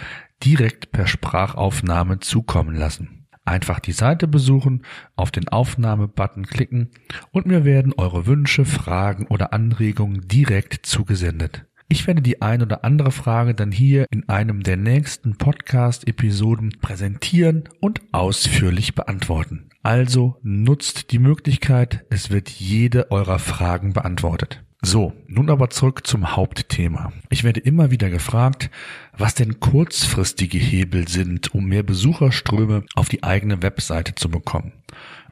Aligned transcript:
direkt 0.42 0.90
per 0.90 1.06
Sprachaufnahme 1.06 2.18
zukommen 2.18 2.74
lassen. 2.74 3.21
Einfach 3.44 3.80
die 3.80 3.92
Seite 3.92 4.28
besuchen, 4.28 4.84
auf 5.16 5.32
den 5.32 5.48
Aufnahme-Button 5.48 6.46
klicken 6.46 6.90
und 7.32 7.46
mir 7.46 7.64
werden 7.64 7.92
eure 7.96 8.26
Wünsche, 8.26 8.64
Fragen 8.64 9.26
oder 9.26 9.52
Anregungen 9.52 10.28
direkt 10.28 10.86
zugesendet. 10.86 11.66
Ich 11.88 12.06
werde 12.06 12.22
die 12.22 12.40
ein 12.40 12.62
oder 12.62 12.84
andere 12.84 13.10
Frage 13.10 13.54
dann 13.54 13.72
hier 13.72 14.06
in 14.10 14.28
einem 14.28 14.62
der 14.62 14.76
nächsten 14.76 15.36
Podcast-Episoden 15.36 16.78
präsentieren 16.80 17.68
und 17.80 18.00
ausführlich 18.12 18.94
beantworten. 18.94 19.71
Also 19.82 20.36
nutzt 20.42 21.10
die 21.10 21.18
Möglichkeit, 21.18 22.04
es 22.08 22.30
wird 22.30 22.48
jede 22.48 23.10
eurer 23.10 23.38
Fragen 23.38 23.92
beantwortet. 23.92 24.62
So, 24.84 25.12
nun 25.28 25.48
aber 25.48 25.70
zurück 25.70 26.06
zum 26.06 26.34
Hauptthema. 26.34 27.12
Ich 27.30 27.44
werde 27.44 27.60
immer 27.60 27.92
wieder 27.92 28.10
gefragt, 28.10 28.68
was 29.16 29.34
denn 29.36 29.60
kurzfristige 29.60 30.58
Hebel 30.58 31.06
sind, 31.06 31.54
um 31.54 31.66
mehr 31.66 31.84
Besucherströme 31.84 32.84
auf 32.96 33.08
die 33.08 33.22
eigene 33.22 33.62
Webseite 33.62 34.16
zu 34.16 34.28
bekommen. 34.28 34.72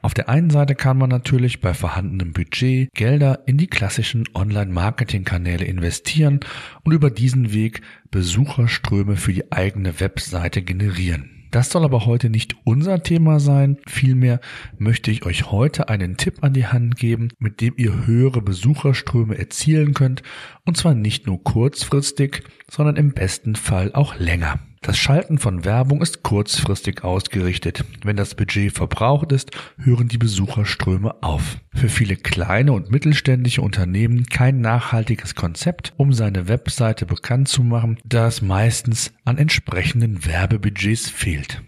Auf 0.01 0.13
der 0.13 0.29
einen 0.29 0.49
Seite 0.49 0.73
kann 0.73 0.97
man 0.97 1.09
natürlich 1.09 1.59
bei 1.59 1.73
vorhandenem 1.73 2.33
Budget 2.33 2.93
Gelder 2.93 3.43
in 3.45 3.57
die 3.57 3.67
klassischen 3.67 4.23
Online-Marketing-Kanäle 4.33 5.65
investieren 5.65 6.39
und 6.83 6.93
über 6.93 7.11
diesen 7.11 7.53
Weg 7.53 7.81
Besucherströme 8.09 9.17
für 9.17 9.33
die 9.33 9.51
eigene 9.51 9.99
Webseite 9.99 10.61
generieren. 10.61 11.40
Das 11.51 11.69
soll 11.69 11.83
aber 11.83 12.05
heute 12.05 12.29
nicht 12.29 12.55
unser 12.63 13.03
Thema 13.03 13.41
sein. 13.41 13.77
Vielmehr 13.85 14.39
möchte 14.77 15.11
ich 15.11 15.25
euch 15.25 15.51
heute 15.51 15.89
einen 15.89 16.15
Tipp 16.15 16.37
an 16.41 16.53
die 16.53 16.67
Hand 16.67 16.95
geben, 16.95 17.27
mit 17.39 17.59
dem 17.59 17.73
ihr 17.75 18.07
höhere 18.07 18.41
Besucherströme 18.41 19.37
erzielen 19.37 19.93
könnt. 19.93 20.23
Und 20.65 20.77
zwar 20.77 20.93
nicht 20.93 21.27
nur 21.27 21.43
kurzfristig, 21.43 22.43
sondern 22.69 22.95
im 22.95 23.11
besten 23.11 23.55
Fall 23.55 23.91
auch 23.93 24.15
länger. 24.17 24.59
Das 24.83 24.97
Schalten 24.97 25.37
von 25.37 25.63
Werbung 25.63 26.01
ist 26.01 26.23
kurzfristig 26.23 27.03
ausgerichtet. 27.03 27.85
Wenn 28.03 28.15
das 28.15 28.33
Budget 28.33 28.73
verbraucht 28.73 29.31
ist, 29.31 29.51
hören 29.77 30.07
die 30.07 30.17
Besucherströme 30.17 31.21
auf. 31.21 31.59
Für 31.71 31.87
viele 31.87 32.15
kleine 32.15 32.73
und 32.73 32.89
mittelständische 32.89 33.61
Unternehmen 33.61 34.25
kein 34.25 34.59
nachhaltiges 34.59 35.35
Konzept, 35.35 35.93
um 35.97 36.13
seine 36.13 36.47
Webseite 36.47 37.05
bekannt 37.05 37.47
zu 37.47 37.61
machen, 37.61 37.99
da 38.03 38.25
es 38.25 38.41
meistens 38.41 39.13
an 39.23 39.37
entsprechenden 39.37 40.25
Werbebudgets 40.25 41.11
fehlt 41.11 41.61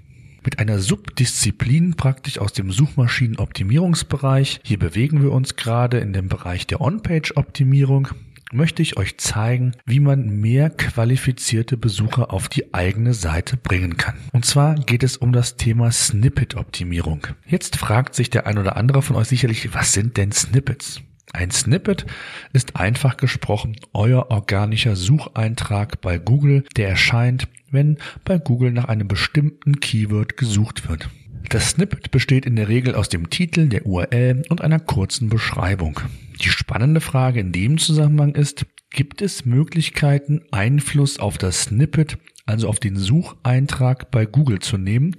mit 0.43 0.59
einer 0.59 0.79
Subdisziplin 0.79 1.93
praktisch 1.95 2.37
aus 2.37 2.51
dem 2.51 2.69
Suchmaschinenoptimierungsbereich. 2.71 4.59
Hier 4.63 4.77
bewegen 4.77 5.21
wir 5.21 5.31
uns 5.31 5.55
gerade 5.55 5.99
in 5.99 6.11
dem 6.11 6.27
Bereich 6.27 6.67
der 6.67 6.81
On-Page-Optimierung 6.81 8.09
möchte 8.53 8.81
ich 8.81 8.97
euch 8.97 9.17
zeigen, 9.17 9.73
wie 9.85 9.99
man 9.99 10.27
mehr 10.27 10.69
qualifizierte 10.69 11.77
Besucher 11.77 12.33
auf 12.33 12.49
die 12.49 12.73
eigene 12.73 13.13
Seite 13.13 13.57
bringen 13.57 13.97
kann. 13.97 14.15
Und 14.31 14.45
zwar 14.45 14.75
geht 14.75 15.03
es 15.03 15.17
um 15.17 15.31
das 15.31 15.57
Thema 15.57 15.91
Snippet-Optimierung. 15.91 17.27
Jetzt 17.45 17.77
fragt 17.77 18.15
sich 18.15 18.29
der 18.29 18.47
ein 18.47 18.57
oder 18.57 18.77
andere 18.77 19.01
von 19.01 19.15
euch 19.15 19.27
sicherlich, 19.27 19.73
was 19.73 19.93
sind 19.93 20.17
denn 20.17 20.31
Snippets? 20.31 21.01
Ein 21.31 21.49
Snippet 21.49 22.05
ist 22.53 22.75
einfach 22.75 23.17
gesprochen 23.17 23.75
euer 23.93 24.29
organischer 24.29 24.95
Sucheintrag 24.95 25.99
bei 26.01 26.19
Google, 26.19 26.63
der 26.75 26.89
erscheint, 26.89 27.47
wenn 27.71 27.97
bei 28.23 28.37
Google 28.37 28.71
nach 28.71 28.85
einem 28.85 29.07
bestimmten 29.07 29.79
Keyword 29.79 30.37
gesucht 30.37 30.87
wird. 30.87 31.09
Das 31.49 31.71
Snippet 31.71 32.11
besteht 32.11 32.45
in 32.45 32.55
der 32.55 32.67
Regel 32.67 32.95
aus 32.95 33.09
dem 33.09 33.29
Titel, 33.29 33.67
der 33.67 33.85
URL 33.85 34.43
und 34.49 34.61
einer 34.61 34.79
kurzen 34.79 35.29
Beschreibung. 35.29 35.99
Die 36.41 36.49
spannende 36.49 37.01
Frage 37.01 37.39
in 37.39 37.51
dem 37.51 37.77
Zusammenhang 37.77 38.35
ist, 38.35 38.65
gibt 38.89 39.21
es 39.21 39.45
Möglichkeiten, 39.45 40.41
Einfluss 40.51 41.19
auf 41.19 41.37
das 41.37 41.63
Snippet, 41.63 42.17
also 42.45 42.67
auf 42.67 42.79
den 42.79 42.97
Sucheintrag 42.97 44.11
bei 44.11 44.25
Google 44.25 44.59
zu 44.59 44.77
nehmen 44.77 45.15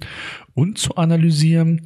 und 0.53 0.77
zu 0.77 0.95
analysieren, 0.95 1.81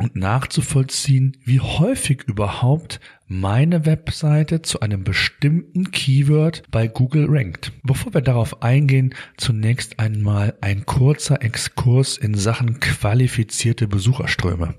und 0.00 0.16
nachzuvollziehen, 0.16 1.36
wie 1.44 1.60
häufig 1.60 2.22
überhaupt 2.26 3.00
meine 3.26 3.86
Webseite 3.86 4.62
zu 4.62 4.80
einem 4.80 5.04
bestimmten 5.04 5.90
Keyword 5.90 6.64
bei 6.70 6.88
Google 6.88 7.26
rankt. 7.28 7.72
Bevor 7.82 8.12
wir 8.12 8.20
darauf 8.20 8.62
eingehen, 8.62 9.14
zunächst 9.36 10.00
einmal 10.00 10.54
ein 10.60 10.84
kurzer 10.84 11.42
Exkurs 11.42 12.18
in 12.18 12.34
Sachen 12.34 12.80
qualifizierte 12.80 13.86
Besucherströme. 13.86 14.74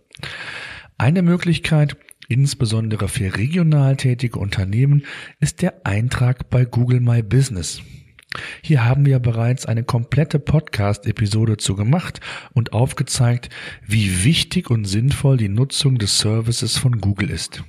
Eine 0.97 1.21
Möglichkeit, 1.21 1.97
insbesondere 2.27 3.07
für 3.07 3.37
regional 3.37 3.97
tätige 3.97 4.39
Unternehmen, 4.39 5.05
ist 5.39 5.61
der 5.61 5.85
Eintrag 5.85 6.49
bei 6.49 6.65
Google 6.65 6.99
My 6.99 7.21
Business. 7.21 7.81
Hier 8.61 8.85
haben 8.85 9.05
wir 9.05 9.19
bereits 9.19 9.65
eine 9.65 9.83
komplette 9.83 10.39
Podcast-Episode 10.39 11.57
zu 11.57 11.75
gemacht 11.75 12.19
und 12.53 12.73
aufgezeigt, 12.73 13.49
wie 13.85 14.23
wichtig 14.23 14.69
und 14.69 14.85
sinnvoll 14.85 15.37
die 15.37 15.49
Nutzung 15.49 15.97
des 15.97 16.19
Services 16.19 16.77
von 16.77 17.01
Google 17.01 17.29
ist. 17.29 17.63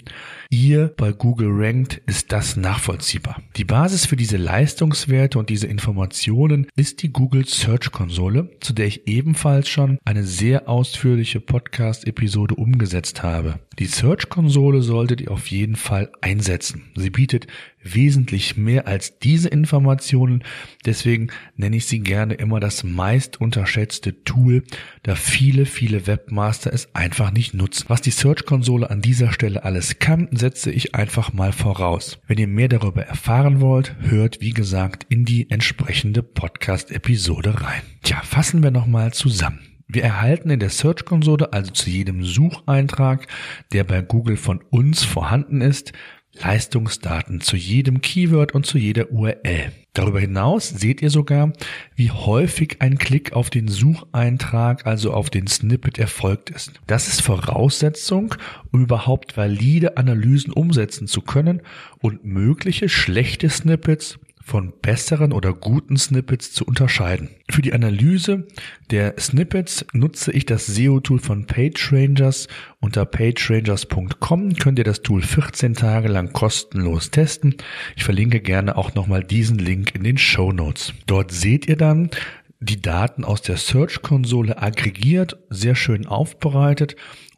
ihr 0.49 0.91
bei 0.97 1.11
Google 1.11 1.49
rankt, 1.51 2.01
ist 2.07 2.31
das 2.31 2.57
nachvollziehbar. 2.57 3.43
Die 3.55 3.65
Basis 3.65 4.07
für 4.07 4.15
diese 4.15 4.37
Leistungswerte 4.37 5.37
und 5.37 5.51
diese 5.51 5.67
Informationen 5.67 6.65
ist 6.75 7.03
die 7.03 7.13
Google 7.13 7.45
Search 7.45 7.91
Konsole, 7.91 8.49
zu 8.59 8.73
der 8.73 8.87
ich 8.87 9.07
ebenfalls 9.07 9.69
schon 9.69 9.99
eine 10.05 10.23
sehr 10.23 10.67
ausführliche 10.67 11.39
Podcast-Episode 11.39 12.55
umgesetzt 12.55 13.21
habe. 13.21 13.59
Die 13.77 13.85
Search 13.85 14.29
Konsole 14.29 14.81
solltet 14.81 15.21
ihr 15.21 15.31
auf 15.31 15.47
jeden 15.47 15.75
Fall 15.75 16.11
einsetzen. 16.21 16.85
Sie 16.95 17.11
bietet 17.11 17.45
wesentlich 17.93 18.57
mehr 18.57 18.87
als 18.87 19.19
diese 19.19 19.49
Informationen. 19.49 20.43
Deswegen 20.85 21.29
nenne 21.55 21.77
ich 21.77 21.85
sie 21.85 21.99
gerne 21.99 22.33
immer 22.33 22.59
das 22.59 22.83
meist 22.83 23.39
unterschätzte 23.39 24.23
Tool, 24.23 24.63
da 25.03 25.15
viele, 25.15 25.65
viele 25.65 26.07
Webmaster 26.07 26.73
es 26.73 26.93
einfach 26.95 27.31
nicht 27.31 27.53
nutzen. 27.53 27.85
Was 27.87 28.01
die 28.01 28.11
Search-Konsole 28.11 28.89
an 28.89 29.01
dieser 29.01 29.31
Stelle 29.31 29.63
alles 29.63 29.99
kann, 29.99 30.27
setze 30.31 30.71
ich 30.71 30.95
einfach 30.95 31.33
mal 31.33 31.51
voraus. 31.51 32.19
Wenn 32.27 32.37
ihr 32.37 32.47
mehr 32.47 32.69
darüber 32.69 33.03
erfahren 33.03 33.61
wollt, 33.61 33.95
hört 33.99 34.41
wie 34.41 34.51
gesagt 34.51 35.05
in 35.09 35.25
die 35.25 35.49
entsprechende 35.49 36.23
Podcast-Episode 36.23 37.61
rein. 37.61 37.81
Tja, 38.03 38.21
fassen 38.23 38.63
wir 38.63 38.71
nochmal 38.71 39.13
zusammen. 39.13 39.59
Wir 39.87 40.03
erhalten 40.03 40.49
in 40.49 40.59
der 40.59 40.71
Search-Konsole, 40.71 41.53
also 41.53 41.71
zu 41.71 41.91
jedem 41.91 42.23
Sucheintrag, 42.23 43.27
der 43.71 43.83
bei 43.83 44.01
Google 44.01 44.35
von 44.35 44.61
uns 44.71 45.03
vorhanden 45.03 45.61
ist, 45.61 45.93
Leistungsdaten 46.41 47.41
zu 47.41 47.55
jedem 47.55 48.01
Keyword 48.01 48.53
und 48.53 48.65
zu 48.65 48.77
jeder 48.77 49.11
URL. 49.11 49.71
Darüber 49.93 50.19
hinaus 50.19 50.69
seht 50.69 51.01
ihr 51.01 51.09
sogar, 51.09 51.53
wie 51.95 52.11
häufig 52.11 52.81
ein 52.81 52.97
Klick 52.97 53.31
auf 53.31 53.49
den 53.49 53.69
Sucheintrag, 53.69 54.85
also 54.85 55.13
auf 55.13 55.29
den 55.29 55.47
Snippet 55.47 55.97
erfolgt 55.97 56.49
ist. 56.49 56.73
Das 56.85 57.07
ist 57.07 57.21
Voraussetzung, 57.21 58.35
um 58.71 58.83
überhaupt 58.83 59.37
valide 59.37 59.95
Analysen 59.95 60.51
umsetzen 60.51 61.07
zu 61.07 61.21
können 61.21 61.61
und 61.99 62.25
mögliche 62.25 62.89
schlechte 62.89 63.49
Snippets 63.49 64.19
von 64.45 64.73
besseren 64.79 65.33
oder 65.33 65.53
guten 65.53 65.97
Snippets 65.97 66.53
zu 66.53 66.65
unterscheiden. 66.65 67.29
Für 67.49 67.63
die 67.63 67.73
Analyse 67.73 68.45
der 68.91 69.15
Snippets 69.19 69.83
nutze 69.91 70.31
ich 70.31 70.45
das 70.45 70.67
SEO-Tool 70.67 71.17
von 71.17 71.47
PageRangers. 71.47 72.47
Unter 72.79 73.05
pagerangers.com 73.05 74.53
könnt 74.53 74.77
ihr 74.77 74.85
das 74.85 75.01
Tool 75.01 75.23
14 75.23 75.73
Tage 75.73 76.09
lang 76.09 76.31
kostenlos 76.31 77.09
testen. 77.09 77.55
Ich 77.95 78.03
verlinke 78.03 78.39
gerne 78.39 78.77
auch 78.77 78.93
nochmal 78.93 79.23
diesen 79.23 79.57
Link 79.57 79.95
in 79.95 80.03
den 80.03 80.19
Show 80.19 80.51
Notes. 80.51 80.93
Dort 81.07 81.31
seht 81.31 81.67
ihr 81.67 81.75
dann, 81.75 82.11
die 82.59 82.81
Daten 82.81 83.23
aus 83.23 83.41
der 83.41 83.57
Search-Konsole 83.57 84.61
aggregiert, 84.61 85.39
sehr 85.49 85.75
schön 85.75 86.05
aufbereitet 86.05 86.95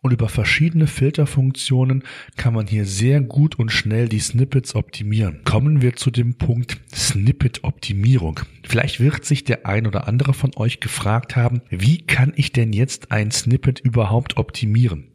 und 0.07 0.13
über 0.13 0.29
verschiedene 0.29 0.87
Filterfunktionen 0.87 2.01
kann 2.37 2.53
man 2.53 2.65
hier 2.65 2.85
sehr 2.85 3.19
gut 3.19 3.59
und 3.59 3.73
schnell 3.73 4.07
die 4.07 4.21
Snippets 4.21 4.73
optimieren. 4.73 5.41
Kommen 5.43 5.81
wir 5.81 5.97
zu 5.97 6.11
dem 6.11 6.35
Punkt 6.35 6.79
Snippet-Optimierung. 6.95 8.39
Vielleicht 8.63 9.01
wird 9.01 9.25
sich 9.25 9.43
der 9.43 9.65
ein 9.65 9.85
oder 9.85 10.07
andere 10.07 10.33
von 10.33 10.51
euch 10.55 10.79
gefragt 10.79 11.35
haben, 11.35 11.61
wie 11.69 11.97
kann 11.97 12.31
ich 12.37 12.53
denn 12.53 12.71
jetzt 12.71 13.11
ein 13.11 13.31
Snippet 13.31 13.81
überhaupt 13.81 14.37
optimieren? 14.37 15.09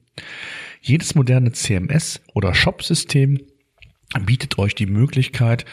Jedes 0.82 1.14
moderne 1.14 1.52
CMS 1.52 2.20
oder 2.34 2.52
Shop-System 2.52 3.38
bietet 4.20 4.58
euch 4.58 4.74
die 4.74 4.86
Möglichkeit, 4.86 5.64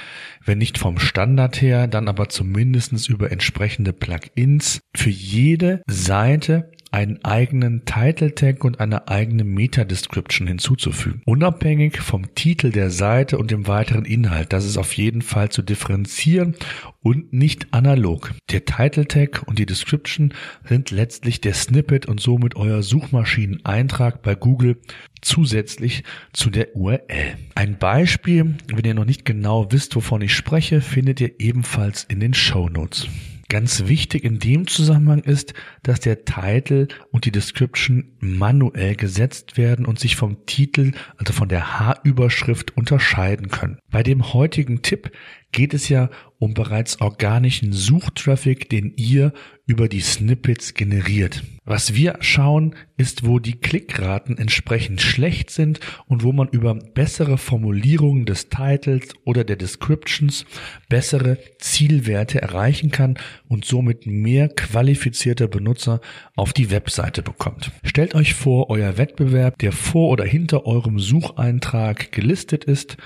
wenn 0.44 0.58
nicht 0.58 0.78
vom 0.78 1.00
Standard 1.00 1.62
her, 1.62 1.88
dann 1.88 2.08
aber 2.08 2.30
zumindestens 2.30 3.08
über 3.08 3.32
entsprechende 3.32 3.94
Plugins 3.94 4.82
für 4.96 5.10
jede 5.10 5.82
Seite 5.88 6.72
einen 6.92 7.24
eigenen 7.24 7.86
Title 7.86 8.34
Tag 8.34 8.64
und 8.64 8.80
eine 8.80 9.08
eigene 9.08 9.44
Meta 9.44 9.84
Description 9.84 10.48
hinzuzufügen. 10.48 11.22
Unabhängig 11.26 12.00
vom 12.00 12.34
Titel 12.34 12.72
der 12.72 12.90
Seite 12.90 13.38
und 13.38 13.52
dem 13.52 13.68
weiteren 13.68 14.06
Inhalt. 14.06 14.54
Das 14.54 14.66
ist 14.66 14.78
auf 14.78 14.94
jeden 14.94 15.22
Fall 15.22 15.50
zu 15.50 15.62
differenzieren 15.62 16.56
und 17.02 17.32
nicht 17.34 17.74
analog. 17.74 18.34
Der 18.52 18.66
Title 18.66 19.08
Tag 19.08 19.44
und 19.46 19.60
die 19.60 19.66
Description 19.66 20.34
sind 20.68 20.92
letztlich 20.92 21.42
der 21.42 21.54
Snippet 21.54 22.06
und 22.06 22.20
somit 22.20 22.56
euer 22.56 22.84
Suchmaschineneintrag 22.84 24.22
bei 24.22 24.36
Google 24.36 24.78
zusätzlich 25.22 26.04
zu 26.34 26.50
der 26.50 26.76
URL. 26.76 27.38
Ein 27.56 27.78
Beispiel, 27.78 28.56
wenn 28.68 28.86
ihr 28.86 28.94
noch 28.94 29.06
nicht 29.06 29.26
genau 29.26 29.72
wisst, 29.72 29.96
wovon 29.96 30.22
ich 30.22 30.34
spreche, 30.34 30.82
findet 30.82 31.22
ihr 31.22 31.40
ebenfalls 31.40 32.04
in 32.04 32.20
den 32.20 32.34
Show 32.34 32.70
Notes. 32.70 33.08
Ganz 33.50 33.88
wichtig 33.88 34.26
in 34.26 34.38
dem 34.38 34.68
Zusammenhang 34.68 35.22
ist, 35.22 35.56
dass 35.82 36.00
der 36.00 36.24
Titel 36.24 36.88
und 37.10 37.26
die 37.26 37.32
Description 37.32 38.12
manuell 38.20 38.96
gesetzt 38.96 39.58
werden 39.58 39.88
und 39.88 39.98
sich 39.98 40.16
vom 40.16 40.46
Titel, 40.46 40.92
also 41.18 41.34
von 41.34 41.50
der 41.50 41.80
H-Überschrift 41.80 42.78
unterscheiden 42.78 43.48
können. 43.48 43.80
Bei 43.90 44.04
dem 44.04 44.34
heutigen 44.34 44.84
Tipp 44.84 45.12
geht 45.52 45.74
es 45.74 45.90
ja 45.90 46.10
um 46.38 46.54
bereits 46.54 47.02
organischen 47.02 47.74
Suchtraffic, 47.74 48.70
den 48.70 48.94
ihr 48.96 49.34
über 49.66 49.90
die 49.90 50.00
Snippets 50.00 50.74
generiert. 50.74 51.44
Was 51.66 51.94
wir 51.94 52.18
schauen, 52.22 52.76
ist, 52.98 53.26
wo 53.26 53.40
die 53.40 53.60
Klickraten 53.60 54.38
entsprechend 54.38 55.02
schlecht 55.02 55.52
sind 55.52 55.80
und 56.08 56.24
wo 56.24 56.32
man 56.32 56.48
über 56.48 56.74
bessere 56.74 57.38
Formulierungen 57.38 58.26
des 58.26 58.50
Titles 58.50 59.10
oder 59.26 59.44
der 59.44 59.58
Descriptions 59.58 60.46
bessere 60.88 61.38
Zielwerte 61.60 62.42
erreichen 62.42 62.90
kann 62.90 63.18
und 63.48 63.66
somit 63.66 64.08
mehr 64.08 64.50
qualifizierte 64.50 65.48
Benutzer 65.48 66.00
auf 66.36 66.54
die 66.54 66.72
Webseite 66.72 67.22
bekommt. 67.22 67.72
Stellt 67.84 68.16
euch 68.16 68.34
vor, 68.34 68.70
euer 68.70 68.98
Wettbewerb, 68.98 69.60
der 69.60 69.74
vor 69.74 70.10
oder 70.10 70.26
hinter 70.26 70.66
eurem 70.66 71.00
Sucheintrag 71.00 72.12
gelistet 72.12 72.64
ist, 72.64 72.98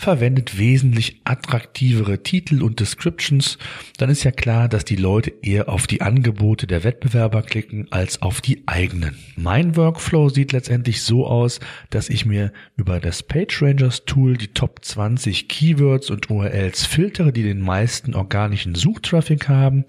verwendet 0.00 0.58
wesentlich 0.58 1.20
attraktivere 1.24 2.22
Titel 2.22 2.62
und 2.62 2.80
Descriptions, 2.80 3.58
dann 3.98 4.08
ist 4.08 4.24
ja 4.24 4.30
klar, 4.30 4.66
dass 4.66 4.86
die 4.86 4.96
Leute 4.96 5.30
eher 5.42 5.68
auf 5.68 5.86
die 5.86 6.00
Angebote 6.00 6.66
der 6.66 6.84
Wettbewerber 6.84 7.42
klicken 7.42 7.86
als 7.90 8.22
auf 8.22 8.40
die 8.40 8.62
eigenen. 8.66 9.18
Mein 9.36 9.76
Workflow 9.76 10.30
sieht 10.30 10.52
letztendlich 10.52 11.02
so 11.02 11.26
aus, 11.26 11.60
dass 11.90 12.08
ich 12.08 12.24
mir 12.24 12.50
über 12.76 12.98
das 12.98 13.22
PageRangers 13.22 14.06
Tool 14.06 14.38
die 14.38 14.48
Top 14.48 14.82
20 14.82 15.48
Keywords 15.48 16.08
und 16.08 16.30
URLs 16.30 16.86
filtere, 16.86 17.30
die 17.30 17.42
den 17.42 17.60
meisten 17.60 18.14
organischen 18.14 18.74
Suchtraffic 18.74 19.48
haben 19.48 19.84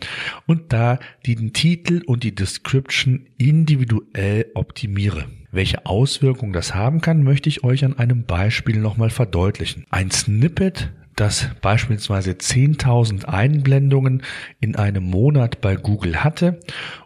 und 0.46 0.74
da 0.74 1.00
den 1.26 1.54
Titel 1.54 2.02
und 2.06 2.24
die 2.24 2.36
Description 2.36 3.28
individuell 3.38 4.48
optimiere. 4.56 5.26
Welche 5.52 5.86
Auswirkungen 5.86 6.54
das 6.54 6.74
haben 6.74 7.02
kann, 7.02 7.24
möchte 7.24 7.50
ich 7.50 7.64
euch 7.66 7.84
an 7.84 8.00
einem 8.00 8.24
Beispiel 8.24 8.78
nochmal 8.78 9.10
verdeutlichen. 9.10 9.86
Ein 9.90 10.10
Snippet, 10.10 10.92
das 11.18 11.50
beispielsweise 11.62 12.32
10.000 12.32 13.26
Einblendungen 13.26 14.24
in 14.62 14.78
einem 14.78 15.04
Monat 15.04 15.60
bei 15.60 15.76
Google 15.76 16.24
hatte 16.24 16.62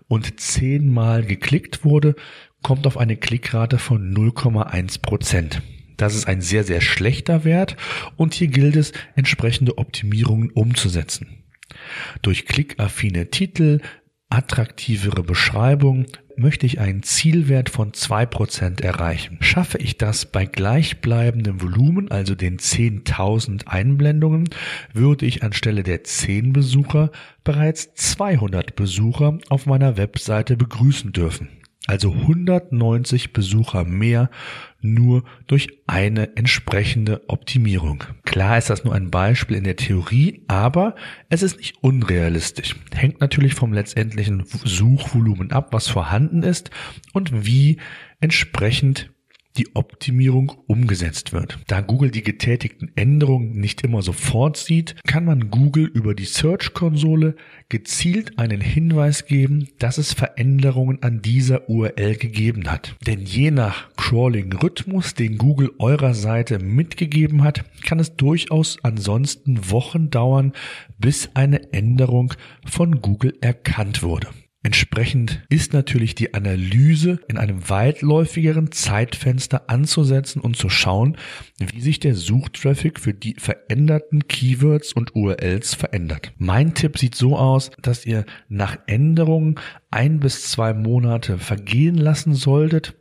und 0.08 0.40
zehnmal 0.40 1.24
geklickt 1.24 1.84
wurde, 1.84 2.16
kommt 2.62 2.86
auf 2.86 2.98
eine 2.98 3.18
Klickrate 3.18 3.80
von 3.80 4.14
0,1 4.14 5.02
Prozent. 5.02 5.64
Das 5.98 6.14
ist 6.14 6.28
ein 6.28 6.42
sehr, 6.42 6.64
sehr 6.64 6.82
schlechter 6.82 7.46
Wert 7.46 7.78
und 8.16 8.36
hier 8.36 8.48
gilt 8.48 8.76
es, 8.76 8.92
entsprechende 9.16 9.80
Optimierungen 9.80 10.52
umzusetzen. 10.52 11.44
Durch 12.22 12.46
klickaffine 12.46 13.32
Titel, 13.32 13.80
attraktivere 14.36 15.24
Beschreibung 15.24 16.08
möchte 16.36 16.66
ich 16.66 16.82
einen 16.82 17.04
Zielwert 17.04 17.70
von 17.70 17.94
zwei 17.94 18.26
Prozent 18.26 18.82
erreichen. 18.82 19.38
Schaffe 19.40 19.78
ich 19.78 19.98
das 19.98 20.26
bei 20.26 20.46
gleichbleibendem 20.46 21.62
Volumen, 21.62 22.12
also 22.12 22.36
den 22.36 22.60
10.000 22.60 23.68
Einblendungen, 23.68 24.50
würde 24.94 25.26
ich 25.26 25.42
anstelle 25.42 25.84
der 25.84 26.04
10 26.04 26.52
Besucher 26.52 27.12
bereits 27.46 27.94
200 27.94 28.76
Besucher 28.76 29.38
auf 29.48 29.66
meiner 29.68 29.96
Webseite 29.96 30.58
begrüßen 30.58 31.14
dürfen 31.14 31.48
also 31.88 32.12
190 32.12 33.34
Besucher 33.34 33.84
mehr 33.84 34.30
nur 34.82 35.24
durch 35.48 35.70
eine 35.88 36.36
entsprechende 36.36 37.28
Optimierung. 37.28 38.04
Klar 38.24 38.58
ist 38.58 38.70
das 38.70 38.84
nur 38.84 38.94
ein 38.94 39.12
Beispiel 39.12 39.58
in 39.58 39.64
der 39.64 39.76
Theorie, 39.76 40.44
aber 40.48 40.96
es 41.30 41.44
ist 41.44 41.58
nicht 41.58 41.76
unrealistisch. 41.82 42.76
Hängt 42.94 43.22
natürlich 43.22 43.54
vom 43.54 43.74
letztendlichen 43.74 44.46
Suchvolumen 44.46 45.52
ab, 45.52 45.70
was 45.72 45.88
vorhanden 45.88 46.44
ist 46.44 46.72
und 47.14 47.46
wie 47.46 47.78
entsprechend 48.20 49.12
die 49.58 49.76
Optimierung 49.76 50.52
umgesetzt 50.68 51.34
wird. 51.34 51.60
Da 51.68 51.82
Google 51.82 52.12
die 52.12 52.24
getätigten 52.24 52.92
Änderungen 52.96 53.52
nicht 53.60 53.82
immer 53.82 54.02
sofort 54.02 54.58
sieht, 54.58 54.96
kann 55.08 55.26
man 55.26 55.50
Google 55.50 55.86
über 55.86 56.14
die 56.14 56.26
Search-Konsole 56.26 57.36
gezielt 57.70 58.38
einen 58.38 58.62
Hinweis 58.62 59.26
geben, 59.26 59.70
dass 59.80 59.98
es 59.98 60.14
Veränderungen 60.14 61.02
an 61.02 61.22
dieser 61.22 61.70
URL 61.70 62.16
gegeben 62.16 62.70
hat. 62.70 62.96
Denn 63.08 63.22
je 63.22 63.52
nach 63.52 63.94
Crawling-Rhythmus, 63.96 65.14
den 65.14 65.38
Google 65.38 65.72
eurer 65.80 66.14
Seite 66.14 66.60
mitgegeben 66.60 67.44
hat, 67.44 67.64
kann 67.84 68.00
es 68.00 68.16
durchaus 68.16 68.78
ansonsten 68.84 69.72
Wochen 69.72 70.10
dauern, 70.10 70.54
bis 70.98 71.30
eine 71.34 71.74
Änderung 71.74 72.34
von 72.66 73.02
Google 73.02 73.38
erkannt 73.42 74.04
wurde. 74.04 74.28
Entsprechend 74.66 75.44
ist 75.48 75.74
natürlich 75.74 76.16
die 76.16 76.34
Analyse 76.34 77.20
in 77.28 77.38
einem 77.38 77.70
weitläufigeren 77.70 78.72
Zeitfenster 78.72 79.70
anzusetzen 79.70 80.42
und 80.42 80.58
zu 80.58 80.70
schauen, 80.70 81.18
wie 81.60 81.82
sich 81.82 82.00
der 82.00 82.16
Suchtraffic 82.16 83.00
für 83.00 83.14
die 83.14 83.36
veränderten 83.38 84.28
Keywords 84.28 84.92
und 84.92 85.16
URLs 85.16 85.76
verändert. 85.76 86.34
Mein 86.40 86.74
Tipp 86.74 86.98
sieht 86.98 87.14
so 87.14 87.38
aus, 87.38 87.70
dass 87.80 88.08
ihr 88.08 88.26
nach 88.50 88.76
Änderungen 88.88 89.60
ein 89.92 90.20
bis 90.20 90.50
zwei 90.50 90.74
Monate 90.74 91.38
vergehen 91.38 91.96
lassen 91.96 92.34
solltet 92.34 92.96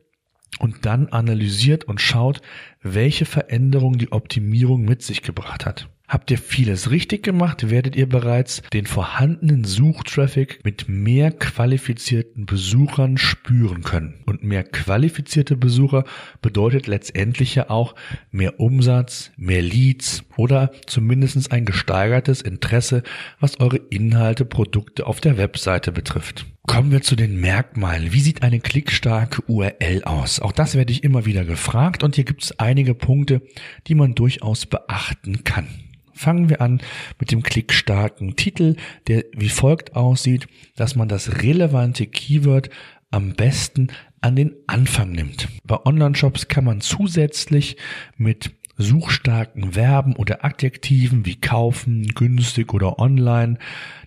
und 0.59 0.85
dann 0.85 1.09
analysiert 1.09 1.85
und 1.85 1.99
schaut, 1.99 2.43
welche 2.83 3.25
Veränderungen 3.25 3.97
die 3.97 4.13
Optimierung 4.13 4.85
mit 4.85 5.01
sich 5.01 5.23
gebracht 5.23 5.65
hat. 5.65 5.89
Habt 6.15 6.31
ihr 6.31 6.39
vieles 6.39 6.93
richtig 6.93 7.25
gemacht, 7.25 7.71
werdet 7.71 7.97
ihr 7.97 8.09
bereits 8.09 8.63
den 8.73 8.87
vorhandenen 8.87 9.65
Suchtraffic 9.65 10.61
mit 10.63 10.89
mehr 10.89 11.33
qualifizierten 11.33 12.47
Besuchern 12.47 13.19
spüren 13.19 13.83
können. 13.83 14.23
Und 14.25 14.45
mehr 14.45 14.63
qualifizierte 14.63 15.57
Besucher 15.57 16.05
bedeutet 16.41 16.87
letztendlich 16.87 17.57
ja 17.57 17.69
auch 17.69 17.97
mehr 18.31 18.61
Umsatz, 18.61 19.33
mehr 19.37 19.61
Leads 19.61 20.23
oder 20.37 20.71
zumindest 20.87 21.51
ein 21.51 21.65
gesteigertes 21.65 22.43
Interesse, 22.43 23.03
was 23.41 23.59
eure 23.59 23.79
Inhalte, 23.79 24.45
Produkte 24.45 25.09
auf 25.09 25.21
der 25.21 25.37
Webseite 25.37 25.91
betrifft. 25.91 26.47
Kommen 26.69 26.93
wir 26.93 27.03
zu 27.03 27.17
den 27.17 27.41
Merkmalen. 27.41 28.13
Wie 28.13 28.21
sieht 28.21 28.45
eine 28.45 28.61
klickstarke 28.61 29.43
URL 29.49 30.05
aus? 30.05 30.39
Auch 30.39 30.53
das 30.53 30.77
werde 30.77 30.93
ich 30.93 31.03
immer 31.03 31.27
wieder 31.27 31.45
gefragt 31.45 32.05
und 32.05 32.15
hier 32.15 32.25
gibt 32.25 32.45
es 32.45 32.57
einige 32.61 32.95
Punkte, 32.95 33.43
die 33.89 33.97
man 33.97 34.15
durchaus 34.15 34.65
beachten 34.67 35.43
kann. 35.43 35.67
Fangen 36.15 36.49
wir 36.49 36.61
an 36.61 36.81
mit 37.19 37.33
dem 37.33 37.43
klickstarken 37.43 38.37
Titel, 38.37 38.77
der 39.09 39.25
wie 39.33 39.49
folgt 39.49 39.97
aussieht, 39.97 40.47
dass 40.77 40.97
man 40.97 41.09
das 41.09 41.43
relevante 41.43 42.07
Keyword 42.07 42.71
am 43.11 43.35
besten 43.35 43.89
an 44.21 44.37
den 44.37 44.55
Anfang 44.67 45.13
nimmt. 45.13 45.49
Bei 45.65 45.85
Online-Shops 45.85 46.49
kann 46.49 46.65
man 46.65 46.81
zusätzlich 46.81 47.77
mit 48.17 48.55
suchstarken 48.77 49.73
Verben 49.73 50.17
oder 50.17 50.45
Adjektiven 50.45 51.27
wie 51.27 51.41
kaufen, 51.41 52.07
günstig 52.15 52.73
oder 52.75 52.99
online 52.99 53.59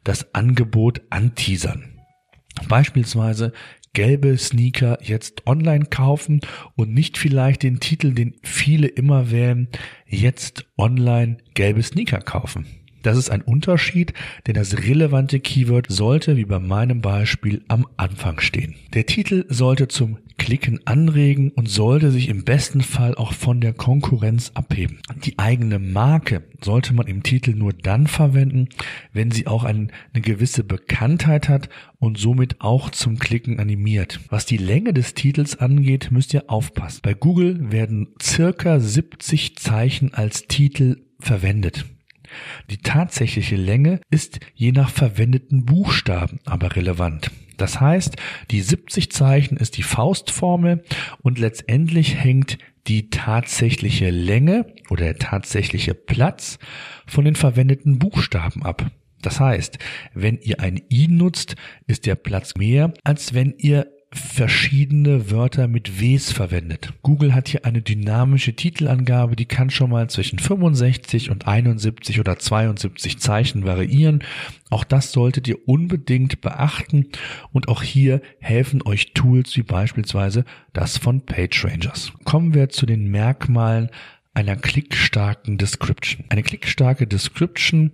das 0.03 0.33
Angebot 0.33 1.01
anteasern. 1.09 1.97
Beispielsweise 2.67 3.53
gelbe 3.97 4.37
Sneaker 4.37 4.99
jetzt 5.01 5.47
online 5.47 5.85
kaufen 5.85 6.41
und 6.75 6.93
nicht 6.93 7.17
vielleicht 7.17 7.63
den 7.63 7.79
Titel, 7.79 8.13
den 8.13 8.35
viele 8.43 8.85
immer 8.85 9.31
wählen, 9.31 9.69
jetzt 10.05 10.67
online 10.77 11.37
gelbe 11.55 11.81
Sneaker 11.81 12.19
kaufen. 12.19 12.67
Das 13.03 13.17
ist 13.17 13.29
ein 13.29 13.41
Unterschied, 13.41 14.13
denn 14.47 14.55
das 14.55 14.77
relevante 14.77 15.39
Keyword 15.39 15.87
sollte, 15.89 16.37
wie 16.37 16.45
bei 16.45 16.59
meinem 16.59 17.01
Beispiel, 17.01 17.63
am 17.67 17.87
Anfang 17.97 18.39
stehen. 18.39 18.75
Der 18.93 19.05
Titel 19.05 19.45
sollte 19.49 19.87
zum 19.87 20.17
Klicken 20.37 20.79
anregen 20.85 21.51
und 21.51 21.67
sollte 21.67 22.11
sich 22.11 22.29
im 22.29 22.43
besten 22.43 22.81
Fall 22.81 23.15
auch 23.15 23.33
von 23.33 23.59
der 23.59 23.73
Konkurrenz 23.73 24.51
abheben. 24.53 24.99
Die 25.25 25.39
eigene 25.39 25.79
Marke 25.79 26.43
sollte 26.63 26.93
man 26.93 27.07
im 27.07 27.23
Titel 27.23 27.53
nur 27.53 27.73
dann 27.73 28.07
verwenden, 28.07 28.69
wenn 29.13 29.31
sie 29.31 29.47
auch 29.47 29.63
eine 29.63 29.87
gewisse 30.13 30.63
Bekanntheit 30.63 31.49
hat 31.49 31.69
und 31.99 32.17
somit 32.17 32.61
auch 32.61 32.91
zum 32.91 33.19
Klicken 33.19 33.59
animiert. 33.59 34.19
Was 34.29 34.45
die 34.45 34.57
Länge 34.57 34.93
des 34.93 35.15
Titels 35.15 35.59
angeht, 35.59 36.09
müsst 36.11 36.33
ihr 36.33 36.49
aufpassen. 36.49 36.99
Bei 37.03 37.13
Google 37.13 37.71
werden 37.71 38.09
circa 38.21 38.79
70 38.79 39.57
Zeichen 39.57 40.13
als 40.13 40.47
Titel 40.47 40.97
verwendet. 41.19 41.85
Die 42.69 42.77
tatsächliche 42.77 43.55
Länge 43.55 44.01
ist 44.09 44.39
je 44.53 44.71
nach 44.71 44.89
verwendeten 44.89 45.65
Buchstaben 45.65 46.39
aber 46.45 46.75
relevant. 46.75 47.31
Das 47.57 47.81
heißt, 47.81 48.15
die 48.51 48.61
70 48.61 49.11
Zeichen 49.11 49.57
ist 49.57 49.77
die 49.77 49.83
Faustformel 49.83 50.83
und 51.21 51.39
letztendlich 51.39 52.15
hängt 52.15 52.57
die 52.87 53.09
tatsächliche 53.09 54.11
Länge 54.11 54.73
oder 54.89 55.05
der 55.05 55.17
tatsächliche 55.17 55.93
Platz 55.93 56.59
von 57.05 57.25
den 57.25 57.35
verwendeten 57.35 57.99
Buchstaben 57.99 58.63
ab. 58.63 58.89
Das 59.21 59.39
heißt, 59.39 59.79
wenn 60.13 60.37
ihr 60.37 60.59
ein 60.61 60.79
i 60.91 61.07
nutzt, 61.07 61.55
ist 61.87 62.05
der 62.05 62.15
Platz 62.15 62.55
mehr, 62.55 62.93
als 63.03 63.33
wenn 63.33 63.55
ihr 63.57 63.87
verschiedene 64.11 65.31
Wörter 65.31 65.67
mit 65.67 65.99
Ws 65.99 66.31
verwendet. 66.31 66.93
Google 67.01 67.33
hat 67.35 67.49
hier 67.49 67.65
eine 67.65 67.81
dynamische 67.81 68.53
Titelangabe, 68.53 69.35
die 69.35 69.45
kann 69.45 69.69
schon 69.69 69.89
mal 69.89 70.09
zwischen 70.09 70.39
65 70.39 71.29
und 71.29 71.47
71 71.47 72.19
oder 72.19 72.39
72 72.39 73.19
Zeichen 73.19 73.65
variieren. 73.65 74.23
Auch 74.69 74.85
das 74.85 75.11
solltet 75.11 75.47
ihr 75.47 75.67
unbedingt 75.67 76.39
beachten 76.39 77.07
und 77.51 77.67
auch 77.67 77.83
hier 77.83 78.21
helfen 78.39 78.81
euch 78.85 79.13
Tools 79.13 79.57
wie 79.57 79.63
beispielsweise 79.63 80.45
das 80.71 80.97
von 80.97 81.25
PageRangers. 81.25 82.13
Kommen 82.23 82.53
wir 82.53 82.69
zu 82.69 82.85
den 82.85 83.09
Merkmalen 83.11 83.89
einer 84.37 84.55
klickstarken 84.55 85.57
Description. 85.57 86.25
Eine 86.29 86.43
klickstarke 86.43 87.07
Description 87.07 87.93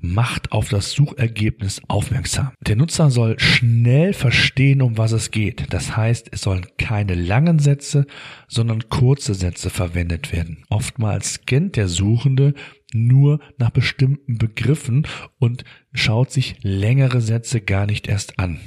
macht 0.00 0.50
auf 0.50 0.70
das 0.70 0.92
Suchergebnis 0.92 1.82
aufmerksam. 1.86 2.52
Der 2.62 2.76
Nutzer 2.76 3.10
soll 3.10 3.38
schnell 3.38 4.14
verstehen, 4.14 4.80
um 4.80 4.96
was 4.96 5.12
es 5.12 5.30
geht. 5.30 5.66
Das 5.68 5.94
heißt, 5.94 6.30
es 6.32 6.40
sollen 6.40 6.66
keine 6.78 7.14
langen 7.14 7.58
Sätze, 7.58 8.06
sondern 8.48 8.88
kurze 8.88 9.34
Sätze 9.34 9.68
verwendet 9.68 10.32
werden. 10.32 10.64
Oftmals 10.70 11.34
scannt 11.34 11.76
der 11.76 11.88
Suchende 11.88 12.54
nur 12.94 13.40
nach 13.58 13.70
bestimmten 13.70 14.38
Begriffen 14.38 15.06
und 15.38 15.64
schaut 15.92 16.30
sich 16.30 16.56
längere 16.62 17.20
Sätze 17.20 17.60
gar 17.60 17.84
nicht 17.84 18.08
erst 18.08 18.38
an. 18.38 18.60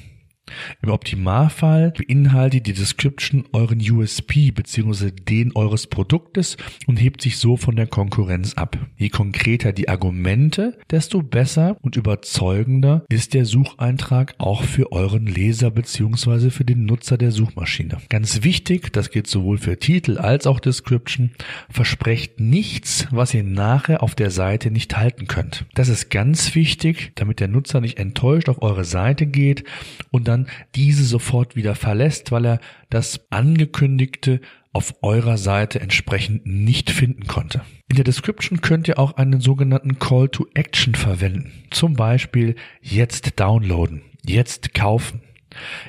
Im 0.81 0.89
Optimalfall 0.89 1.91
beinhaltet 1.91 2.67
die 2.67 2.73
Description 2.73 3.45
euren 3.51 3.79
USP 3.79 4.51
bzw. 4.51 5.11
den 5.11 5.55
eures 5.55 5.87
Produktes 5.87 6.57
und 6.87 6.97
hebt 6.97 7.21
sich 7.21 7.37
so 7.37 7.57
von 7.57 7.75
der 7.75 7.87
Konkurrenz 7.87 8.53
ab. 8.53 8.77
Je 8.97 9.09
konkreter 9.09 9.73
die 9.73 9.89
Argumente, 9.89 10.77
desto 10.91 11.21
besser 11.21 11.77
und 11.81 11.95
überzeugender 11.95 13.05
ist 13.09 13.33
der 13.33 13.45
Sucheintrag 13.45 14.35
auch 14.37 14.63
für 14.63 14.91
euren 14.91 15.25
Leser 15.25 15.71
bzw. 15.71 16.49
für 16.49 16.65
den 16.65 16.85
Nutzer 16.85 17.17
der 17.17 17.31
Suchmaschine. 17.31 17.97
Ganz 18.09 18.43
wichtig, 18.43 18.93
das 18.93 19.09
gilt 19.09 19.27
sowohl 19.27 19.57
für 19.57 19.79
Titel 19.79 20.17
als 20.17 20.47
auch 20.47 20.59
Description, 20.59 21.31
versprecht 21.69 22.39
nichts, 22.39 23.07
was 23.11 23.33
ihr 23.33 23.43
nachher 23.43 24.03
auf 24.03 24.15
der 24.15 24.31
Seite 24.31 24.71
nicht 24.71 24.97
halten 24.97 25.27
könnt. 25.27 25.65
Das 25.73 25.89
ist 25.89 26.09
ganz 26.09 26.55
wichtig, 26.55 27.11
damit 27.15 27.39
der 27.39 27.47
Nutzer 27.47 27.81
nicht 27.81 27.97
enttäuscht 27.97 28.49
auf 28.49 28.61
eure 28.61 28.85
Seite 28.85 29.25
geht 29.25 29.63
und 30.11 30.27
dann 30.27 30.34
dann 30.35 30.47
diese 30.75 31.03
sofort 31.03 31.55
wieder 31.55 31.75
verlässt, 31.75 32.31
weil 32.31 32.45
er 32.45 32.59
das 32.89 33.21
angekündigte 33.29 34.41
auf 34.73 34.95
eurer 35.01 35.37
Seite 35.37 35.79
entsprechend 35.79 36.45
nicht 36.45 36.89
finden 36.89 37.27
konnte. 37.27 37.61
In 37.87 37.95
der 37.95 38.03
Description 38.03 38.59
könnt 38.59 38.89
ihr 38.89 38.99
auch 38.99 39.13
einen 39.13 39.39
sogenannten 39.39 39.99
Call 39.99 40.27
to 40.27 40.47
Action 40.53 40.95
verwenden. 40.95 41.51
Zum 41.69 41.93
Beispiel 41.93 42.55
jetzt 42.81 43.39
downloaden, 43.39 44.01
jetzt 44.25 44.73
kaufen 44.73 45.21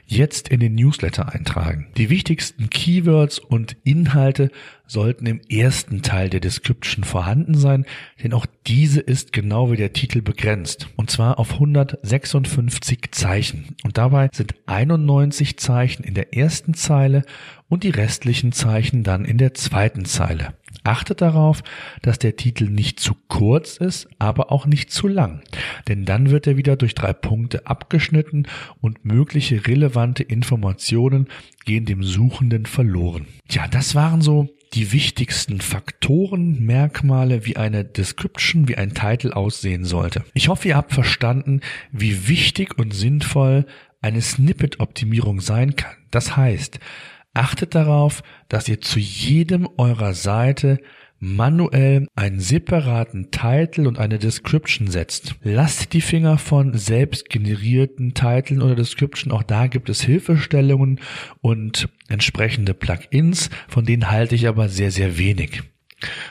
jetzt 0.06 0.48
in 0.48 0.60
den 0.60 0.74
Newsletter 0.74 1.32
eintragen. 1.32 1.88
Die 1.96 2.10
wichtigsten 2.10 2.70
Keywords 2.70 3.38
und 3.38 3.76
Inhalte 3.84 4.50
sollten 4.86 5.26
im 5.26 5.40
ersten 5.48 6.02
Teil 6.02 6.30
der 6.30 6.40
Description 6.40 7.04
vorhanden 7.04 7.54
sein, 7.54 7.84
denn 8.22 8.32
auch 8.32 8.46
diese 8.66 9.00
ist 9.00 9.32
genau 9.32 9.70
wie 9.70 9.76
der 9.76 9.92
Titel 9.92 10.22
begrenzt. 10.22 10.88
Und 10.96 11.10
zwar 11.10 11.38
auf 11.38 11.54
156 11.54 13.10
Zeichen. 13.10 13.76
Und 13.84 13.98
dabei 13.98 14.28
sind 14.32 14.54
91 14.66 15.58
Zeichen 15.58 16.04
in 16.04 16.14
der 16.14 16.34
ersten 16.34 16.74
Zeile 16.74 17.22
und 17.68 17.82
die 17.82 17.90
restlichen 17.90 18.52
Zeichen 18.52 19.02
dann 19.02 19.24
in 19.24 19.38
der 19.38 19.54
zweiten 19.54 20.04
Zeile. 20.04 20.54
Achtet 20.86 21.20
darauf, 21.20 21.62
dass 22.02 22.18
der 22.18 22.36
Titel 22.36 22.70
nicht 22.70 23.00
zu 23.00 23.14
kurz 23.26 23.76
ist, 23.76 24.08
aber 24.18 24.52
auch 24.52 24.66
nicht 24.66 24.92
zu 24.92 25.08
lang. 25.08 25.42
Denn 25.88 26.04
dann 26.04 26.30
wird 26.30 26.46
er 26.46 26.56
wieder 26.56 26.76
durch 26.76 26.94
drei 26.94 27.12
Punkte 27.12 27.66
abgeschnitten 27.66 28.46
und 28.80 29.04
mögliche 29.04 29.66
relevante 29.66 30.22
Informationen 30.22 31.26
gehen 31.64 31.86
dem 31.86 32.04
Suchenden 32.04 32.66
verloren. 32.66 33.26
Tja, 33.48 33.66
das 33.68 33.96
waren 33.96 34.20
so 34.20 34.48
die 34.74 34.92
wichtigsten 34.92 35.60
Faktoren, 35.60 36.64
Merkmale, 36.64 37.46
wie 37.46 37.56
eine 37.56 37.84
Description, 37.84 38.68
wie 38.68 38.76
ein 38.76 38.94
Titel 38.94 39.32
aussehen 39.32 39.84
sollte. 39.84 40.24
Ich 40.34 40.48
hoffe, 40.48 40.68
ihr 40.68 40.76
habt 40.76 40.92
verstanden, 40.92 41.62
wie 41.90 42.28
wichtig 42.28 42.78
und 42.78 42.94
sinnvoll 42.94 43.66
eine 44.02 44.20
Snippet-Optimierung 44.20 45.40
sein 45.40 45.74
kann. 45.74 45.96
Das 46.10 46.36
heißt, 46.36 46.78
Achtet 47.36 47.74
darauf, 47.74 48.22
dass 48.48 48.66
ihr 48.66 48.80
zu 48.80 48.98
jedem 48.98 49.68
eurer 49.76 50.14
Seite 50.14 50.78
manuell 51.18 52.06
einen 52.16 52.40
separaten 52.40 53.30
Titel 53.30 53.86
und 53.86 53.98
eine 53.98 54.18
Description 54.18 54.88
setzt. 54.88 55.34
Lasst 55.42 55.92
die 55.92 56.00
Finger 56.00 56.38
von 56.38 56.78
selbst 56.78 57.28
generierten 57.28 58.14
Titeln 58.14 58.62
oder 58.62 58.74
Description. 58.74 59.32
Auch 59.32 59.42
da 59.42 59.66
gibt 59.66 59.90
es 59.90 60.00
Hilfestellungen 60.00 60.98
und 61.42 61.90
entsprechende 62.08 62.72
Plugins, 62.72 63.50
von 63.68 63.84
denen 63.84 64.10
halte 64.10 64.34
ich 64.34 64.48
aber 64.48 64.70
sehr, 64.70 64.90
sehr 64.90 65.18
wenig. 65.18 65.62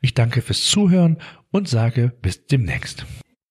Ich 0.00 0.14
danke 0.14 0.42
fürs 0.42 0.64
Zuhören 0.64 1.18
und 1.50 1.68
sage 1.68 2.12
bis 2.22 2.46
demnächst. 2.46 3.06